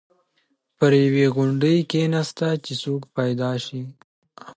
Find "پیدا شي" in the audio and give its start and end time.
3.17-3.81